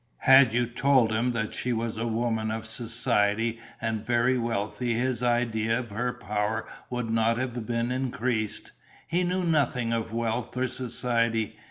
Had 0.25 0.51
you 0.51 0.65
told 0.65 1.11
him 1.11 1.31
that 1.33 1.53
she 1.53 1.71
was 1.73 1.95
a 1.99 2.07
woman 2.07 2.49
of 2.49 2.65
society 2.65 3.59
and 3.79 4.03
very 4.03 4.35
wealthy 4.35 4.95
his 4.95 5.21
idea 5.21 5.77
of 5.77 5.91
her 5.91 6.11
power 6.11 6.65
would 6.89 7.11
not 7.11 7.37
have 7.37 7.67
been 7.67 7.91
increased; 7.91 8.71
he 9.05 9.23
knew 9.23 9.43
nothing 9.43 9.93
of 9.93 10.11
wealth 10.11 10.57
or 10.57 10.67
society. 10.67 11.55